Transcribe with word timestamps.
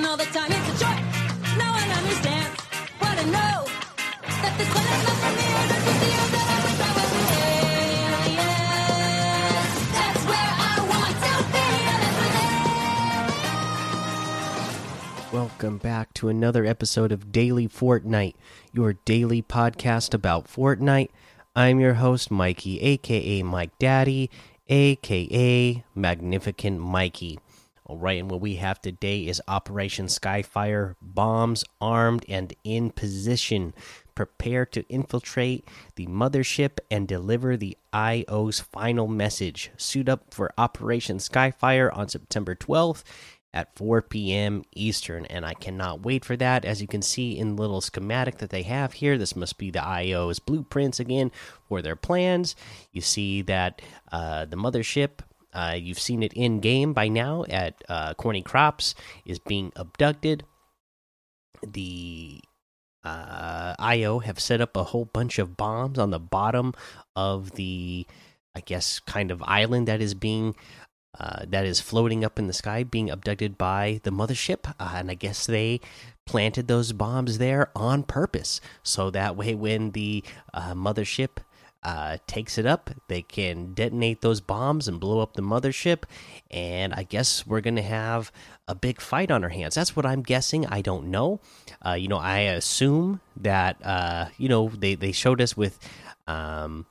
all 0.00 0.16
the 0.16 0.24
time. 0.24 0.50
It's 0.50 0.68
a 0.68 0.78
what 2.98 3.18
I 3.18 3.24
know. 3.24 3.66
That 4.40 4.56
this 4.56 4.68
one 4.72 4.86
is 4.88 5.04
not 5.04 5.16
for 5.20 5.32
me. 5.36 5.44
The 5.68 5.78
I. 5.84 6.08
That's 9.92 10.24
Welcome 15.32 15.76
back 15.76 16.14
to 16.14 16.28
another 16.28 16.64
episode 16.64 17.12
of 17.12 17.30
Daily 17.30 17.68
Fortnite, 17.68 18.34
your 18.72 18.94
daily 19.04 19.42
podcast 19.42 20.14
about 20.14 20.46
Fortnite. 20.46 21.10
I'm 21.54 21.80
your 21.80 21.94
host, 21.94 22.30
Mikey, 22.30 22.80
aka 22.80 23.42
Mike 23.42 23.78
Daddy, 23.78 24.30
aka 24.68 25.84
Magnificent 25.94 26.80
Mikey. 26.80 27.40
All 27.92 27.98
right, 27.98 28.20
and 28.20 28.30
what 28.30 28.40
we 28.40 28.54
have 28.54 28.80
today 28.80 29.26
is 29.26 29.42
Operation 29.46 30.06
Skyfire 30.06 30.94
bombs 31.02 31.62
armed 31.78 32.24
and 32.26 32.54
in 32.64 32.88
position. 32.88 33.74
Prepare 34.14 34.64
to 34.64 34.88
infiltrate 34.88 35.68
the 35.96 36.06
mothership 36.06 36.78
and 36.90 37.06
deliver 37.06 37.54
the 37.54 37.76
IO's 37.92 38.60
final 38.60 39.08
message. 39.08 39.72
Suit 39.76 40.08
up 40.08 40.32
for 40.32 40.54
Operation 40.56 41.18
Skyfire 41.18 41.94
on 41.94 42.08
September 42.08 42.54
12th 42.54 43.04
at 43.52 43.76
4 43.76 44.00
p.m. 44.00 44.64
Eastern, 44.74 45.26
and 45.26 45.44
I 45.44 45.52
cannot 45.52 46.00
wait 46.00 46.24
for 46.24 46.34
that. 46.38 46.64
As 46.64 46.80
you 46.80 46.88
can 46.88 47.02
see 47.02 47.36
in 47.36 47.56
the 47.56 47.60
little 47.60 47.82
schematic 47.82 48.38
that 48.38 48.48
they 48.48 48.62
have 48.62 48.94
here, 48.94 49.18
this 49.18 49.36
must 49.36 49.58
be 49.58 49.70
the 49.70 49.86
IO's 49.86 50.38
blueprints 50.38 50.98
again 50.98 51.30
for 51.68 51.82
their 51.82 51.96
plans. 51.96 52.56
You 52.90 53.02
see 53.02 53.42
that 53.42 53.82
uh, 54.10 54.46
the 54.46 54.56
mothership, 54.56 55.18
uh, 55.52 55.76
you've 55.78 55.98
seen 55.98 56.22
it 56.22 56.32
in 56.32 56.60
game 56.60 56.92
by 56.92 57.08
now 57.08 57.44
at 57.48 57.82
uh, 57.88 58.14
Corny 58.14 58.42
Crops, 58.42 58.94
is 59.24 59.38
being 59.38 59.72
abducted. 59.76 60.44
The 61.66 62.40
uh, 63.04 63.74
IO 63.78 64.20
have 64.20 64.40
set 64.40 64.60
up 64.60 64.76
a 64.76 64.84
whole 64.84 65.04
bunch 65.04 65.38
of 65.38 65.56
bombs 65.56 65.98
on 65.98 66.10
the 66.10 66.18
bottom 66.18 66.74
of 67.14 67.52
the, 67.52 68.06
I 68.54 68.60
guess, 68.60 68.98
kind 69.00 69.30
of 69.30 69.42
island 69.42 69.88
that 69.88 70.00
is 70.00 70.14
being 70.14 70.54
uh, 71.20 71.44
that 71.46 71.66
is 71.66 71.78
floating 71.78 72.24
up 72.24 72.38
in 72.38 72.46
the 72.46 72.54
sky, 72.54 72.82
being 72.82 73.10
abducted 73.10 73.58
by 73.58 74.00
the 74.02 74.10
mothership. 74.10 74.72
Uh, 74.80 74.94
and 74.94 75.10
I 75.10 75.14
guess 75.14 75.44
they 75.44 75.80
planted 76.24 76.68
those 76.68 76.92
bombs 76.92 77.36
there 77.36 77.70
on 77.76 78.02
purpose, 78.02 78.62
so 78.82 79.10
that 79.10 79.36
way 79.36 79.54
when 79.54 79.90
the 79.90 80.24
uh, 80.54 80.72
mothership 80.72 81.38
uh, 81.82 82.18
takes 82.26 82.58
it 82.58 82.66
up, 82.66 82.90
they 83.08 83.22
can 83.22 83.74
detonate 83.74 84.20
those 84.20 84.40
bombs 84.40 84.86
and 84.88 85.00
blow 85.00 85.20
up 85.20 85.34
the 85.34 85.42
mothership. 85.42 86.04
And 86.50 86.92
I 86.94 87.02
guess 87.02 87.46
we're 87.46 87.60
gonna 87.60 87.82
have 87.82 88.30
a 88.68 88.74
big 88.74 89.00
fight 89.00 89.30
on 89.30 89.42
our 89.42 89.50
hands. 89.50 89.74
That's 89.74 89.96
what 89.96 90.06
I'm 90.06 90.22
guessing. 90.22 90.66
I 90.66 90.80
don't 90.80 91.06
know. 91.08 91.40
Uh, 91.84 91.94
you 91.94 92.08
know, 92.08 92.18
I 92.18 92.38
assume 92.40 93.20
that 93.36 93.84
uh, 93.84 94.26
you 94.38 94.48
know 94.48 94.68
they 94.68 94.94
they 94.94 95.12
showed 95.12 95.40
us 95.40 95.56
with. 95.56 95.78
Um, 96.26 96.86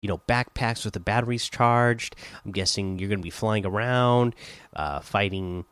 you 0.00 0.08
know 0.08 0.18
backpacks 0.26 0.84
with 0.84 0.94
the 0.94 1.00
batteries 1.00 1.48
charged 1.48 2.16
i'm 2.44 2.50
guessing 2.50 2.98
you're 2.98 3.08
going 3.08 3.20
to 3.20 3.22
be 3.22 3.30
flying 3.30 3.64
around 3.64 4.34
uh, 4.74 4.98
fighting 4.98 5.64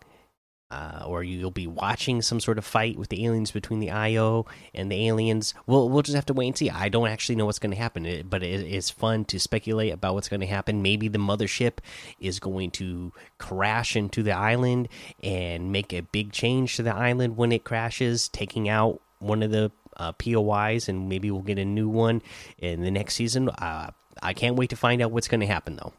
uh, 0.70 1.02
or 1.06 1.22
you'll 1.22 1.50
be 1.50 1.66
watching 1.66 2.22
some 2.22 2.40
sort 2.40 2.58
of 2.58 2.64
fight 2.64 2.98
with 2.98 3.08
the 3.08 3.24
aliens 3.24 3.50
between 3.50 3.80
the 3.80 3.90
io 3.90 4.46
and 4.74 4.90
the 4.90 5.08
aliens 5.08 5.54
we'll, 5.66 5.88
we'll 5.88 6.02
just 6.02 6.14
have 6.14 6.26
to 6.26 6.32
wait 6.32 6.48
and 6.48 6.58
see 6.58 6.70
i 6.70 6.88
don't 6.88 7.08
actually 7.08 7.36
know 7.36 7.46
what's 7.46 7.58
going 7.58 7.70
to 7.70 7.76
happen 7.76 8.26
but 8.28 8.42
it's 8.42 8.90
fun 8.90 9.24
to 9.24 9.38
speculate 9.38 9.92
about 9.92 10.14
what's 10.14 10.28
going 10.28 10.40
to 10.40 10.46
happen 10.46 10.82
maybe 10.82 11.08
the 11.08 11.18
mothership 11.18 11.78
is 12.18 12.38
going 12.38 12.70
to 12.70 13.12
crash 13.38 13.96
into 13.96 14.22
the 14.22 14.32
island 14.32 14.88
and 15.22 15.72
make 15.72 15.92
a 15.92 16.00
big 16.00 16.32
change 16.32 16.76
to 16.76 16.82
the 16.82 16.94
island 16.94 17.36
when 17.36 17.52
it 17.52 17.64
crashes 17.64 18.28
taking 18.28 18.68
out 18.68 19.00
one 19.18 19.42
of 19.42 19.50
the 19.50 19.70
uh, 19.96 20.12
POIs, 20.12 20.88
and 20.88 21.08
maybe 21.08 21.30
we'll 21.30 21.42
get 21.42 21.58
a 21.58 21.64
new 21.64 21.88
one 21.88 22.22
in 22.58 22.82
the 22.82 22.90
next 22.90 23.14
season. 23.14 23.48
Uh, 23.48 23.90
I 24.22 24.32
can't 24.32 24.56
wait 24.56 24.70
to 24.70 24.76
find 24.76 25.00
out 25.02 25.12
what's 25.12 25.28
going 25.28 25.40
to 25.40 25.46
happen, 25.46 25.76
though. 25.76 25.92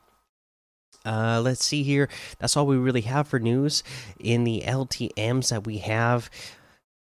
Uh, 1.06 1.42
let's 1.44 1.66
see 1.66 1.84
here. 1.84 2.10
That's 2.40 2.56
all 2.56 2.68
we 2.68 2.78
really 2.78 3.02
have 3.02 3.28
for 3.28 3.40
news 3.40 3.84
in 4.20 4.44
the 4.44 4.64
LTMs 4.66 5.50
that 5.50 5.66
we 5.66 5.80
have 5.80 6.30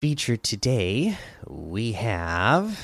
featured 0.02 0.44
today. 0.44 1.18
We 1.48 1.94
have 1.94 2.80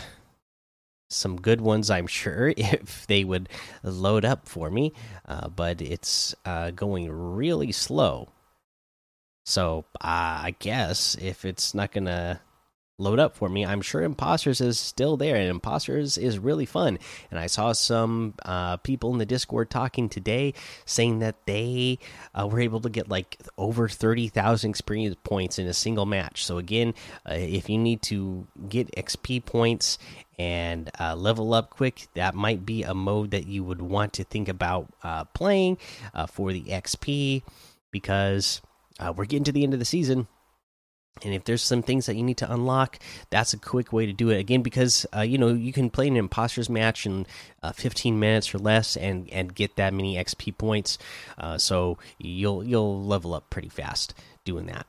some 1.10 1.40
good 1.40 1.62
ones, 1.62 1.90
I'm 1.90 2.08
sure, 2.08 2.54
if 2.58 3.08
they 3.08 3.24
would 3.24 3.50
load 3.84 4.26
up 4.26 4.48
for 4.48 4.70
me, 4.70 4.94
uh, 5.28 5.50
but 5.50 5.82
it's 5.82 6.36
uh, 6.46 6.72
going 6.72 7.10
really 7.12 7.72
slow. 7.72 8.30
So 9.46 9.86
I 10.02 10.56
guess 10.60 11.16
if 11.22 11.46
it's 11.46 11.76
not 11.76 11.92
gonna 11.92 12.42
load 12.98 13.20
up 13.20 13.36
for 13.36 13.50
me. 13.50 13.66
I'm 13.66 13.82
sure 13.82 14.02
Impostors 14.02 14.62
is 14.62 14.80
still 14.80 15.18
there, 15.18 15.36
and 15.36 15.50
Impostors 15.50 16.18
is 16.18 16.40
really 16.40 16.66
fun. 16.66 16.98
And 17.30 17.40
I 17.40 17.48
saw 17.48 17.74
some 17.74 18.36
uh, 18.46 18.78
people 18.78 19.12
in 19.12 19.18
the 19.18 19.26
Discord 19.26 19.70
talking 19.70 20.08
today 20.08 20.54
saying 20.86 21.20
that 21.20 21.36
they 21.46 22.00
uh, 22.34 22.48
were 22.48 22.62
able 22.62 22.80
to 22.82 22.90
get 22.90 23.10
like 23.10 23.38
over 23.58 23.90
30,000 23.90 24.70
experience 24.70 25.16
points 25.24 25.60
in 25.60 25.68
a 25.68 25.74
single 25.74 26.06
match. 26.06 26.46
So, 26.46 26.58
again, 26.58 26.94
uh, 27.30 27.34
if 27.34 27.70
you 27.70 27.78
need 27.78 28.02
to 28.04 28.48
get 28.70 28.96
XP 28.96 29.46
points 29.46 29.98
and 30.40 30.90
uh, 31.00 31.16
level 31.16 31.54
up 31.54 31.72
quick, 31.72 32.08
that 32.14 32.34
might 32.34 32.66
be 32.66 32.84
a 32.84 32.94
mode 32.94 33.32
that 33.32 33.48
you 33.48 33.64
would 33.64 33.82
want 33.82 34.14
to 34.14 34.24
think 34.24 34.48
about 34.48 34.88
uh, 35.04 35.26
playing 35.26 35.78
uh, 36.14 36.28
for 36.28 36.54
the 36.54 36.64
XP 36.64 37.44
because 37.92 38.62
we're 39.16 39.26
getting 39.26 39.44
to 39.44 39.52
the 39.52 39.64
end 39.64 39.74
of 39.74 39.80
the 39.80 39.86
season 39.86 40.28
and 41.24 41.34
if 41.34 41.46
there's 41.46 41.62
some 41.62 41.82
things 41.82 42.06
that 42.08 42.16
you 42.16 42.24
need 42.24 42.38
to 42.38 42.52
unlock 42.52 43.00
that's 43.30 43.54
a 43.54 43.58
quick 43.58 43.94
way 43.94 44.06
to 44.06 44.14
do 44.14 44.30
it. 44.30 44.38
Again 44.38 44.62
because 44.62 45.06
uh, 45.16 45.22
you 45.22 45.38
know 45.38 45.50
you 45.50 45.72
can 45.72 45.90
play 45.90 46.08
an 46.08 46.18
impostors 46.18 46.70
match 46.70 47.06
in 47.06 47.26
uh, 47.64 47.72
15 47.72 48.20
minutes 48.20 48.54
or 48.54 48.58
less 48.60 48.98
and 48.98 49.30
and 49.30 49.56
get 49.56 49.76
that 49.78 49.94
many 49.94 50.16
xp 50.16 50.58
points. 50.58 50.98
Uh, 51.38 51.58
so 51.58 51.98
you'll 52.18 52.64
you'll 52.64 53.04
level 53.04 53.34
up 53.34 53.50
pretty 53.50 53.70
fast 53.70 54.14
doing 54.44 54.66
that. 54.68 54.86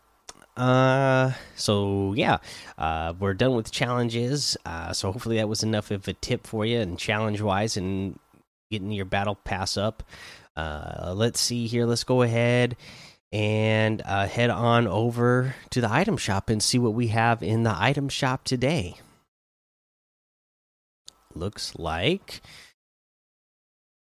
Uh 0.57 1.33
so 1.55 2.15
yeah 2.15 2.39
uh 2.79 3.13
we're 3.19 3.35
done 3.35 3.55
with 3.55 3.71
challenges. 3.71 4.57
Uh 4.65 4.93
so 4.93 5.13
hopefully 5.13 5.37
that 5.37 5.49
was 5.49 5.63
enough 5.63 5.91
of 5.91 6.09
a 6.09 6.15
tip 6.15 6.47
for 6.47 6.65
you 6.65 6.81
and 6.81 6.99
challenge 6.99 7.41
wise 7.43 7.77
and 7.77 8.19
getting 8.71 8.91
your 8.91 9.05
battle 9.05 9.35
pass 9.35 9.77
up. 9.77 10.03
Uh 10.57 11.13
let's 11.15 11.41
see 11.41 11.67
here. 11.67 11.85
Let's 11.85 12.05
go 12.05 12.23
ahead 12.23 12.77
and 13.37 14.01
uh, 14.07 14.27
head 14.27 14.49
on 14.49 14.89
over 14.89 15.55
to 15.69 15.83
the 15.83 15.93
item 15.93 16.17
shop 16.17 16.49
and 16.49 16.63
see 16.63 16.79
what 16.79 16.95
we 16.95 17.09
have 17.09 17.43
in 17.43 17.65
the 17.65 17.75
item 17.77 18.09
shop 18.09 18.45
today. 18.45 18.95
Looks 21.35 21.75
like. 21.77 22.41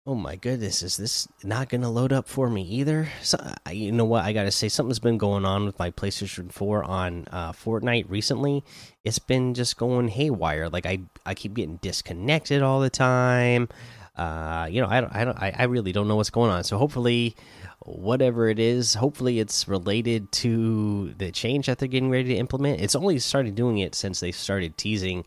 Oh 0.07 0.15
my 0.15 0.37
goodness, 0.37 0.81
is 0.85 0.97
this 0.97 1.27
not 1.43 1.69
going 1.69 1.81
to 1.81 1.89
load 1.89 2.13
up 2.13 2.29
for 2.29 2.49
me 2.49 2.63
either? 2.63 3.09
So, 3.21 3.37
you 3.69 3.91
know 3.91 4.05
what? 4.05 4.25
I 4.25 4.33
got 4.33 4.45
to 4.45 4.53
say, 4.53 4.69
something's 4.69 5.01
been 5.01 5.19
going 5.19 5.45
on 5.45 5.65
with 5.65 5.77
my 5.81 5.91
PlayStation 5.91 6.53
4 6.53 6.85
on 6.85 7.27
uh, 7.33 7.51
Fortnite 7.51 8.09
recently. 8.09 8.63
It's 9.03 9.19
been 9.19 9.55
just 9.55 9.77
going 9.77 10.07
haywire. 10.07 10.69
Like, 10.69 10.87
I, 10.87 11.01
I 11.25 11.35
keep 11.35 11.55
getting 11.55 11.79
disconnected 11.79 12.63
all 12.63 12.79
the 12.79 12.91
time. 12.91 13.69
Uh, 14.17 14.67
you 14.71 14.81
know, 14.81 14.89
I 14.89 15.01
don't, 15.01 15.15
I 15.15 15.25
don't, 15.25 15.39
I, 15.39 15.55
I 15.59 15.65
really 15.65 15.93
don't 15.93 16.09
know 16.09 16.17
what's 16.17 16.31
going 16.31 16.51
on. 16.51 16.65
So 16.65 16.79
hopefully, 16.79 17.37
whatever 17.81 18.49
it 18.49 18.59
is, 18.59 18.95
hopefully 18.95 19.41
it's 19.41 19.69
related 19.69 20.33
to 20.33 21.13
the 21.19 21.31
change 21.31 21.67
that 21.67 21.79
they're 21.79 21.89
getting 21.89 22.11
ready 22.11 22.31
to 22.31 22.37
implement. 22.37 22.81
It's 22.81 22.95
only 22.95 23.19
started 23.19 23.55
doing 23.55 23.79
it 23.79 23.95
since 23.95 24.21
they 24.21 24.33
started 24.33 24.79
teasing 24.79 25.27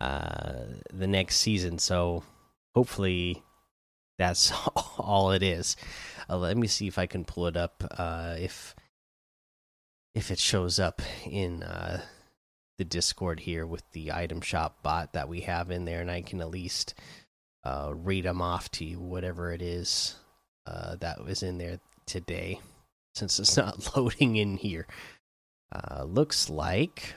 uh, 0.00 0.64
the 0.92 1.06
next 1.06 1.36
season. 1.36 1.78
So 1.78 2.24
hopefully, 2.74 3.42
that's 4.18 4.52
all 4.98 5.30
it 5.32 5.42
is. 5.42 5.76
Uh, 6.28 6.36
let 6.36 6.56
me 6.56 6.66
see 6.66 6.86
if 6.86 6.98
I 6.98 7.06
can 7.06 7.24
pull 7.24 7.46
it 7.46 7.56
up. 7.56 7.84
Uh, 7.96 8.36
if 8.38 8.74
if 10.14 10.30
it 10.30 10.38
shows 10.38 10.78
up 10.78 11.02
in 11.24 11.62
uh, 11.62 12.02
the 12.78 12.84
Discord 12.84 13.40
here 13.40 13.66
with 13.66 13.82
the 13.92 14.12
item 14.12 14.40
shop 14.40 14.82
bot 14.82 15.12
that 15.12 15.28
we 15.28 15.42
have 15.42 15.70
in 15.70 15.84
there, 15.84 16.00
and 16.00 16.10
I 16.10 16.22
can 16.22 16.40
at 16.40 16.50
least 16.50 16.94
uh, 17.66 17.92
read 17.92 18.24
them 18.24 18.40
off 18.40 18.70
to 18.70 18.84
you, 18.84 19.00
whatever 19.00 19.52
it 19.52 19.60
is 19.60 20.14
uh, 20.66 20.94
that 20.96 21.24
was 21.24 21.42
in 21.42 21.58
there 21.58 21.80
today, 22.06 22.60
since 23.14 23.40
it's 23.40 23.56
not 23.56 23.96
loading 23.96 24.36
in 24.36 24.56
here. 24.56 24.86
Uh, 25.72 26.04
looks 26.04 26.48
like 26.48 27.14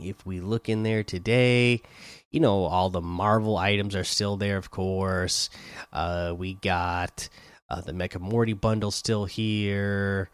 if 0.00 0.24
we 0.24 0.40
look 0.40 0.70
in 0.70 0.82
there 0.82 1.02
today, 1.02 1.82
you 2.30 2.40
know, 2.40 2.64
all 2.64 2.88
the 2.88 3.02
Marvel 3.02 3.58
items 3.58 3.94
are 3.94 4.04
still 4.04 4.38
there, 4.38 4.56
of 4.56 4.70
course. 4.70 5.50
Uh, 5.92 6.34
we 6.34 6.54
got 6.54 7.28
uh, 7.68 7.82
the 7.82 7.92
Mecha 7.92 8.18
Morty 8.18 8.54
bundle 8.54 8.90
still 8.90 9.26
here, 9.26 10.30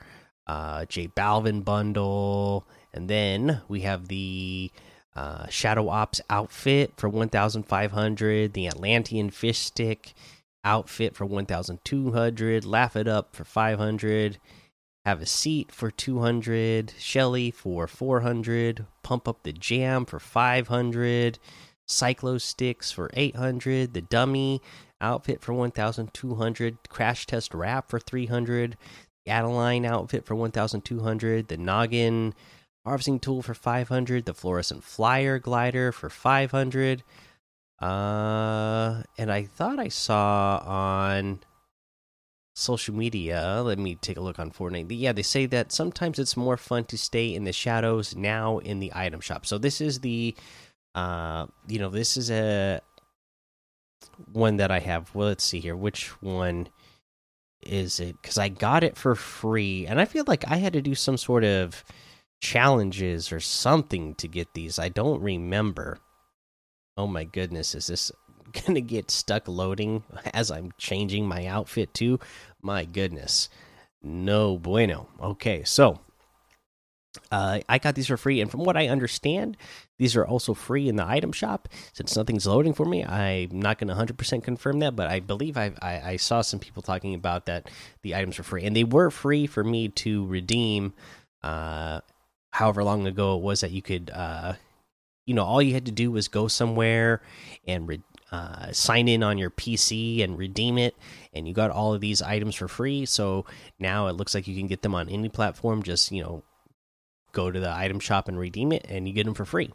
uh, 0.46 0.84
J 0.84 1.08
Balvin 1.08 1.64
bundle, 1.64 2.64
and 2.94 3.10
then 3.10 3.60
we 3.66 3.80
have 3.80 4.06
the 4.06 4.70
uh, 5.18 5.48
Shadow 5.48 5.88
Ops 5.88 6.20
outfit 6.30 6.92
for 6.96 7.08
1,500, 7.08 8.52
the 8.52 8.68
Atlantean 8.68 9.30
fish 9.30 9.58
stick 9.58 10.14
outfit 10.64 11.16
for 11.16 11.26
1,200, 11.26 12.64
Laugh 12.64 12.94
It 12.94 13.08
Up 13.08 13.34
for 13.34 13.42
500, 13.42 14.38
have 15.04 15.20
a 15.20 15.26
seat 15.26 15.72
for 15.72 15.90
200, 15.90 16.92
Shelly 16.98 17.50
for 17.50 17.88
400, 17.88 18.86
pump 19.02 19.26
up 19.26 19.42
the 19.42 19.52
jam 19.52 20.06
for 20.06 20.20
500, 20.20 21.40
cyclo 21.88 22.40
sticks 22.40 22.92
for 22.92 23.10
800, 23.14 23.94
the 23.94 24.02
dummy 24.02 24.62
outfit 25.00 25.40
for 25.40 25.52
1200, 25.52 26.88
crash 26.88 27.26
test 27.26 27.54
wrap 27.54 27.90
for 27.90 27.98
300, 27.98 28.76
the 29.24 29.32
Adeline 29.32 29.84
outfit 29.84 30.24
for 30.24 30.36
1200, 30.36 31.48
the 31.48 31.56
noggin 31.56 32.34
harvesting 32.88 33.20
tool 33.20 33.42
for 33.42 33.54
500, 33.54 34.24
the 34.24 34.34
fluorescent 34.34 34.82
flyer 34.82 35.38
glider 35.38 35.92
for 35.92 36.08
500. 36.08 37.02
Uh, 37.80 39.02
and 39.18 39.30
I 39.30 39.44
thought 39.44 39.78
I 39.78 39.88
saw 39.88 40.62
on 40.64 41.40
social 42.54 42.94
media. 42.94 43.62
Let 43.64 43.78
me 43.78 43.94
take 43.94 44.16
a 44.16 44.20
look 44.20 44.38
on 44.38 44.50
Fortnite. 44.50 44.86
Yeah, 44.90 45.12
they 45.12 45.22
say 45.22 45.46
that 45.46 45.70
sometimes 45.70 46.18
it's 46.18 46.36
more 46.36 46.56
fun 46.56 46.84
to 46.86 46.98
stay 46.98 47.32
in 47.34 47.44
the 47.44 47.52
shadows 47.52 48.16
now 48.16 48.58
in 48.58 48.80
the 48.80 48.90
item 48.94 49.20
shop. 49.20 49.46
So 49.46 49.58
this 49.58 49.80
is 49.80 50.00
the, 50.00 50.34
uh, 50.94 51.46
you 51.68 51.78
know, 51.78 51.90
this 51.90 52.16
is 52.16 52.30
a 52.30 52.80
one 54.32 54.56
that 54.56 54.70
I 54.70 54.80
have. 54.80 55.14
Well, 55.14 55.28
let's 55.28 55.44
see 55.44 55.60
here. 55.60 55.76
Which 55.76 56.08
one 56.20 56.68
is 57.62 58.00
it? 58.00 58.16
Because 58.20 58.38
I 58.38 58.48
got 58.48 58.82
it 58.82 58.96
for 58.96 59.14
free, 59.14 59.86
and 59.86 60.00
I 60.00 60.04
feel 60.04 60.24
like 60.26 60.48
I 60.48 60.56
had 60.56 60.72
to 60.72 60.82
do 60.82 60.94
some 60.94 61.16
sort 61.16 61.44
of 61.44 61.84
challenges 62.40 63.32
or 63.32 63.40
something 63.40 64.14
to 64.16 64.28
get 64.28 64.54
these. 64.54 64.78
I 64.78 64.88
don't 64.88 65.20
remember. 65.20 65.98
Oh 66.96 67.06
my 67.06 67.24
goodness, 67.24 67.74
is 67.74 67.88
this 67.88 68.12
gonna 68.66 68.80
get 68.80 69.10
stuck 69.10 69.48
loading 69.48 70.02
as 70.34 70.50
I'm 70.50 70.72
changing 70.78 71.26
my 71.26 71.46
outfit 71.46 71.94
too? 71.94 72.18
My 72.62 72.84
goodness. 72.84 73.48
No 74.02 74.58
bueno. 74.58 75.08
Okay, 75.20 75.64
so 75.64 76.00
uh, 77.30 77.60
I 77.68 77.78
got 77.78 77.94
these 77.94 78.06
for 78.06 78.16
free, 78.16 78.40
and 78.40 78.50
from 78.50 78.64
what 78.64 78.76
I 78.76 78.88
understand, 78.88 79.56
these 79.98 80.16
are 80.16 80.26
also 80.26 80.54
free 80.54 80.88
in 80.88 80.96
the 80.96 81.06
item 81.06 81.32
shop. 81.32 81.68
Since 81.92 82.16
nothing's 82.16 82.46
loading 82.46 82.74
for 82.74 82.84
me, 82.84 83.04
I'm 83.04 83.60
not 83.60 83.78
going 83.78 83.88
to 83.88 83.94
100% 83.94 84.42
confirm 84.42 84.78
that, 84.80 84.94
but 84.94 85.08
I 85.08 85.20
believe 85.20 85.56
I, 85.56 85.72
I, 85.82 86.00
I 86.10 86.16
saw 86.16 86.40
some 86.42 86.60
people 86.60 86.82
talking 86.82 87.14
about 87.14 87.46
that 87.46 87.70
the 88.02 88.14
items 88.14 88.38
were 88.38 88.44
free, 88.44 88.64
and 88.64 88.74
they 88.76 88.84
were 88.84 89.10
free 89.10 89.46
for 89.46 89.64
me 89.64 89.88
to 89.88 90.26
redeem. 90.26 90.94
Uh, 91.42 92.00
however 92.58 92.82
long 92.82 93.06
ago 93.06 93.36
it 93.36 93.42
was 93.42 93.60
that 93.60 93.70
you 93.70 93.80
could, 93.80 94.10
uh, 94.12 94.54
you 95.26 95.32
know, 95.32 95.44
all 95.44 95.62
you 95.62 95.74
had 95.74 95.86
to 95.86 95.92
do 95.92 96.10
was 96.10 96.26
go 96.26 96.48
somewhere 96.48 97.22
and 97.68 98.02
uh, 98.32 98.72
sign 98.72 99.06
in 99.06 99.22
on 99.22 99.38
your 99.38 99.48
PC 99.48 100.24
and 100.24 100.36
redeem 100.36 100.76
it, 100.76 100.96
and 101.32 101.46
you 101.46 101.54
got 101.54 101.70
all 101.70 101.94
of 101.94 102.00
these 102.00 102.20
items 102.20 102.56
for 102.56 102.66
free. 102.66 103.06
So 103.06 103.46
now 103.78 104.08
it 104.08 104.14
looks 104.14 104.34
like 104.34 104.48
you 104.48 104.56
can 104.56 104.66
get 104.66 104.82
them 104.82 104.96
on 104.96 105.08
any 105.08 105.28
platform. 105.28 105.84
Just 105.84 106.10
you 106.10 106.20
know, 106.20 106.42
go 107.30 107.48
to 107.48 107.60
the 107.60 107.70
item 107.70 108.00
shop 108.00 108.26
and 108.26 108.36
redeem 108.36 108.72
it, 108.72 108.86
and 108.88 109.06
you 109.06 109.14
get 109.14 109.24
them 109.24 109.34
for 109.34 109.44
free. 109.44 109.70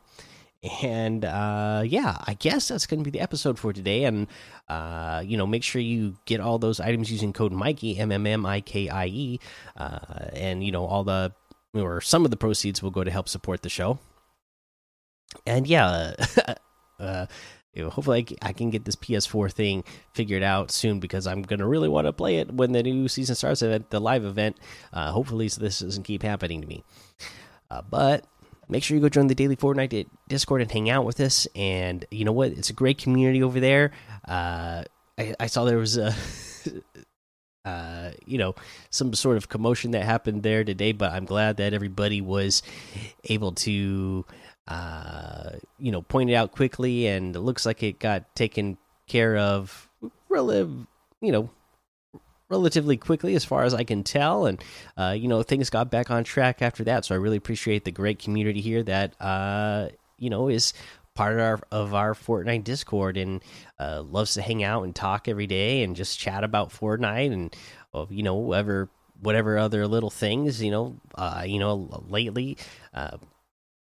And 0.81 1.25
uh, 1.25 1.83
yeah, 1.85 2.17
I 2.25 2.35
guess 2.35 2.67
that's 2.67 2.85
going 2.85 2.99
to 2.99 3.09
be 3.09 3.17
the 3.17 3.23
episode 3.23 3.59
for 3.59 3.71
today. 3.73 4.03
And 4.03 4.27
uh, 4.67 5.23
you 5.25 5.37
know, 5.37 5.47
make 5.47 5.63
sure 5.63 5.81
you 5.81 6.17
get 6.25 6.41
all 6.41 6.59
those 6.59 6.79
items 6.81 7.09
using 7.09 7.31
code 7.31 7.53
Mikey 7.53 7.97
M 7.97 8.11
M 8.11 8.27
M 8.27 8.45
I 8.45 8.59
K 8.59 8.89
I 8.89 9.05
E, 9.07 9.39
uh, 9.77 9.99
and 10.33 10.63
you 10.63 10.73
know 10.73 10.85
all 10.85 11.03
the 11.03 11.33
or 11.73 12.01
some 12.01 12.25
of 12.25 12.31
the 12.31 12.37
proceeds 12.37 12.81
will 12.81 12.91
go 12.91 13.03
to 13.03 13.11
help 13.11 13.27
support 13.27 13.61
the 13.61 13.69
show. 13.69 13.99
And 15.45 15.65
yeah, 15.65 16.13
uh, 16.99 17.25
you 17.73 17.83
know, 17.83 17.89
hopefully 17.89 18.27
I 18.41 18.53
can 18.53 18.69
get 18.69 18.85
this 18.85 18.95
PS4 18.95 19.51
thing 19.51 19.83
figured 20.13 20.43
out 20.43 20.69
soon 20.69 20.99
because 20.99 21.25
I'm 21.25 21.41
gonna 21.41 21.67
really 21.67 21.89
want 21.89 22.05
to 22.05 22.13
play 22.13 22.37
it 22.37 22.51
when 22.53 22.71
the 22.71 22.83
new 22.83 23.07
season 23.07 23.35
starts 23.35 23.63
at 23.63 23.89
the 23.89 23.99
live 23.99 24.25
event. 24.25 24.57
Uh, 24.91 25.11
hopefully, 25.11 25.49
so 25.49 25.61
this 25.61 25.79
doesn't 25.79 26.03
keep 26.03 26.21
happening 26.21 26.61
to 26.61 26.67
me. 26.67 26.83
Uh, 27.71 27.81
but 27.89 28.25
make 28.69 28.83
sure 28.83 28.95
you 28.95 29.01
go 29.01 29.09
join 29.09 29.27
the 29.27 29.35
daily 29.35 29.55
Fortnite 29.55 30.07
Discord 30.27 30.61
and 30.61 30.71
hang 30.71 30.89
out 30.89 31.05
with 31.05 31.19
us. 31.19 31.47
And 31.55 32.05
you 32.11 32.25
know 32.25 32.31
what? 32.31 32.51
It's 32.51 32.69
a 32.69 32.73
great 32.73 32.99
community 32.99 33.41
over 33.41 33.59
there. 33.59 33.91
Uh, 34.27 34.83
I, 35.17 35.35
I, 35.39 35.47
saw 35.47 35.65
there 35.65 35.77
was 35.77 35.97
a. 35.97 36.13
Uh, 37.65 38.11
you 38.25 38.37
know, 38.37 38.55
some 38.89 39.13
sort 39.13 39.37
of 39.37 39.47
commotion 39.47 39.91
that 39.91 40.03
happened 40.03 40.43
there 40.43 40.63
today, 40.63 40.91
but 40.91 41.13
I'm 41.13 41.25
glad 41.25 41.57
that 41.57 41.73
everybody 41.73 42.19
was 42.19 42.61
able 43.23 43.53
to 43.53 44.25
uh, 44.67 45.51
you 45.77 45.91
know, 45.91 46.01
point 46.01 46.29
it 46.29 46.35
out 46.35 46.51
quickly, 46.51 47.07
and 47.07 47.35
it 47.35 47.39
looks 47.39 47.65
like 47.65 47.83
it 47.83 47.99
got 47.99 48.33
taken 48.35 48.77
care 49.07 49.37
of, 49.37 49.89
relative, 50.29 50.71
you 51.21 51.31
know, 51.31 51.49
relatively 52.49 52.95
quickly 52.95 53.35
as 53.35 53.43
far 53.43 53.63
as 53.63 53.73
I 53.73 53.83
can 53.83 54.03
tell, 54.03 54.45
and 54.45 54.63
uh, 54.97 55.15
you 55.17 55.27
know, 55.27 55.43
things 55.43 55.69
got 55.69 55.91
back 55.91 56.09
on 56.09 56.23
track 56.23 56.61
after 56.61 56.83
that. 56.85 57.05
So 57.05 57.15
I 57.15 57.17
really 57.17 57.37
appreciate 57.37 57.83
the 57.83 57.91
great 57.91 58.19
community 58.19 58.61
here 58.61 58.83
that 58.83 59.19
uh, 59.21 59.89
you 60.17 60.29
know 60.29 60.47
is 60.47 60.73
part 61.15 61.33
of 61.33 61.39
our 61.39 61.59
of 61.71 61.93
our 61.93 62.13
Fortnite 62.13 62.63
Discord 62.63 63.17
and 63.17 63.43
uh, 63.79 64.01
loves 64.01 64.33
to 64.33 64.41
hang 64.41 64.63
out 64.63 64.83
and 64.83 64.95
talk 64.95 65.27
every 65.27 65.47
day 65.47 65.83
and 65.83 65.95
just 65.95 66.19
chat 66.19 66.43
about 66.43 66.69
Fortnite 66.69 67.31
and 67.31 67.55
you 68.09 68.23
know 68.23 68.35
whatever 68.35 68.89
whatever 69.21 69.57
other 69.57 69.87
little 69.87 70.09
things 70.09 70.61
you 70.61 70.71
know 70.71 70.99
uh, 71.15 71.43
you 71.45 71.59
know 71.59 72.03
lately 72.07 72.57
uh, 72.93 73.17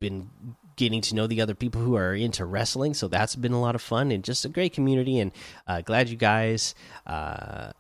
been 0.00 0.30
getting 0.78 1.00
to 1.02 1.14
know 1.14 1.26
the 1.26 1.40
other 1.40 1.56
people 1.56 1.82
who 1.82 1.96
are 1.96 2.14
into 2.14 2.44
wrestling. 2.44 2.94
So 2.94 3.08
that's 3.08 3.34
been 3.34 3.52
a 3.52 3.60
lot 3.60 3.74
of 3.74 3.82
fun 3.82 4.12
and 4.12 4.22
just 4.22 4.44
a 4.44 4.48
great 4.48 4.72
community. 4.72 5.18
And 5.18 5.32
uh, 5.66 5.82
glad 5.82 6.08
you 6.08 6.16
guys 6.16 6.74
uh, 7.06 7.72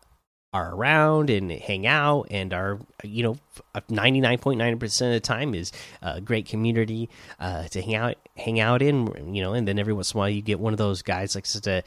are 0.52 0.74
around 0.74 1.28
and 1.28 1.50
hang 1.50 1.86
out 1.86 2.26
and 2.30 2.54
are, 2.54 2.78
you 3.02 3.22
know, 3.22 3.36
99.9% 3.74 4.82
of 4.82 5.12
the 5.12 5.20
time 5.20 5.54
is 5.54 5.72
a 6.00 6.20
great 6.20 6.46
community 6.46 7.08
uh, 7.38 7.64
to 7.68 7.82
hang 7.82 7.94
out, 7.94 8.16
hang 8.36 8.58
out 8.58 8.80
in, 8.80 9.34
you 9.34 9.42
know, 9.42 9.52
and 9.52 9.68
then 9.68 9.78
every 9.78 9.92
once 9.92 10.12
in 10.12 10.16
a 10.16 10.18
while 10.18 10.30
you 10.30 10.40
get 10.40 10.58
one 10.58 10.72
of 10.72 10.78
those 10.78 11.02
guys 11.02 11.34
like 11.34 11.44
to 11.44 11.82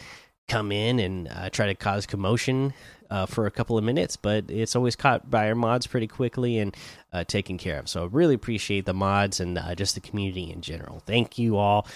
come 0.47 0.71
in 0.71 0.99
and 0.99 1.27
uh, 1.29 1.49
try 1.49 1.65
to 1.67 1.75
cause 1.75 2.05
commotion 2.05 2.73
uh, 3.09 3.25
for 3.25 3.45
a 3.45 3.51
couple 3.51 3.77
of 3.77 3.83
minutes, 3.83 4.15
but 4.15 4.49
it's 4.49 4.75
always 4.75 4.95
caught 4.95 5.29
by 5.29 5.47
our 5.47 5.55
mods 5.55 5.87
pretty 5.87 6.07
quickly 6.07 6.59
and 6.59 6.75
uh, 7.11 7.23
taken 7.23 7.57
care 7.57 7.79
of. 7.79 7.89
So 7.89 8.03
I 8.03 8.07
really 8.07 8.35
appreciate 8.35 8.85
the 8.85 8.93
mods 8.93 9.39
and 9.39 9.57
uh, 9.57 9.75
just 9.75 9.95
the 9.95 10.01
community 10.01 10.51
in 10.51 10.61
general. 10.61 11.01
Thank 11.05 11.37
you 11.37 11.57
all 11.57 11.87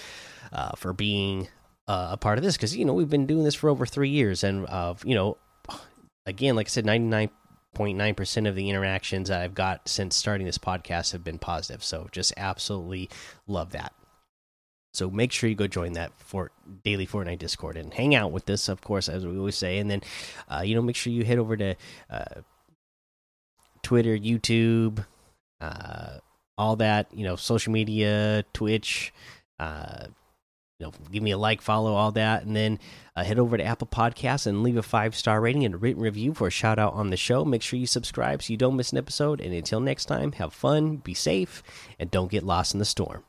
uh, 0.52 0.72
for 0.76 0.92
being 0.92 1.48
uh, 1.88 2.08
a 2.12 2.16
part 2.16 2.38
of 2.38 2.44
this 2.44 2.56
because 2.56 2.76
you 2.76 2.84
know 2.84 2.92
we've 2.92 3.08
been 3.08 3.26
doing 3.26 3.44
this 3.44 3.54
for 3.54 3.70
over 3.70 3.86
three 3.86 4.10
years, 4.10 4.42
and 4.42 4.66
you 5.04 5.14
know, 5.14 5.36
again, 6.26 6.56
like 6.56 6.66
I 6.66 6.70
said, 6.70 6.84
ninety 6.84 7.06
nine. 7.06 7.30
0.9% 7.76 8.48
of 8.48 8.54
the 8.54 8.70
interactions 8.70 9.30
I've 9.30 9.52
got 9.52 9.86
since 9.86 10.16
starting 10.16 10.46
this 10.46 10.56
podcast 10.56 11.12
have 11.12 11.22
been 11.22 11.38
positive. 11.38 11.84
So 11.84 12.08
just 12.10 12.32
absolutely 12.38 13.10
love 13.46 13.72
that. 13.72 13.92
So 14.94 15.10
make 15.10 15.30
sure 15.30 15.50
you 15.50 15.56
go 15.56 15.66
join 15.66 15.92
that 15.92 16.12
for 16.16 16.50
daily 16.84 17.06
Fortnite 17.06 17.38
Discord 17.38 17.76
and 17.76 17.92
hang 17.92 18.14
out 18.14 18.32
with 18.32 18.48
us, 18.48 18.70
of 18.70 18.80
course, 18.80 19.10
as 19.10 19.26
we 19.26 19.36
always 19.36 19.56
say. 19.56 19.76
And 19.78 19.90
then, 19.90 20.00
uh, 20.48 20.62
you 20.64 20.74
know, 20.74 20.80
make 20.80 20.96
sure 20.96 21.12
you 21.12 21.22
head 21.22 21.38
over 21.38 21.54
to 21.54 21.74
uh, 22.08 22.40
Twitter, 23.82 24.16
YouTube, 24.16 25.04
uh, 25.60 26.18
all 26.56 26.76
that, 26.76 27.08
you 27.12 27.24
know, 27.24 27.36
social 27.36 27.74
media, 27.74 28.42
Twitch. 28.54 29.12
You 30.78 30.86
know, 30.86 30.92
give 31.10 31.22
me 31.22 31.30
a 31.30 31.38
like, 31.38 31.62
follow 31.62 31.94
all 31.94 32.12
that, 32.12 32.44
and 32.44 32.54
then 32.54 32.78
uh, 33.14 33.24
head 33.24 33.38
over 33.38 33.56
to 33.56 33.64
Apple 33.64 33.86
Podcasts 33.86 34.46
and 34.46 34.62
leave 34.62 34.76
a 34.76 34.82
five 34.82 35.16
star 35.16 35.40
rating 35.40 35.64
and 35.64 35.74
a 35.74 35.78
written 35.78 36.02
review 36.02 36.34
for 36.34 36.48
a 36.48 36.50
shout 36.50 36.78
out 36.78 36.92
on 36.92 37.08
the 37.08 37.16
show. 37.16 37.46
Make 37.46 37.62
sure 37.62 37.78
you 37.78 37.86
subscribe 37.86 38.42
so 38.42 38.52
you 38.52 38.58
don't 38.58 38.76
miss 38.76 38.92
an 38.92 38.98
episode. 38.98 39.40
And 39.40 39.54
until 39.54 39.80
next 39.80 40.04
time, 40.04 40.32
have 40.32 40.52
fun, 40.52 40.96
be 40.96 41.14
safe, 41.14 41.62
and 41.98 42.10
don't 42.10 42.30
get 42.30 42.42
lost 42.42 42.74
in 42.74 42.78
the 42.78 42.84
storm. 42.84 43.24